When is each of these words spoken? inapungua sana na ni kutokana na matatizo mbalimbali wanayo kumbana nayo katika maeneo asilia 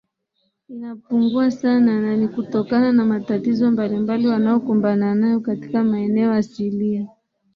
inapungua 0.69 1.51
sana 1.51 2.01
na 2.01 2.17
ni 2.17 2.27
kutokana 2.27 2.91
na 2.91 3.05
matatizo 3.05 3.71
mbalimbali 3.71 4.27
wanayo 4.27 4.59
kumbana 4.59 5.15
nayo 5.15 5.39
katika 5.39 5.83
maeneo 5.83 6.31
asilia 6.33 7.07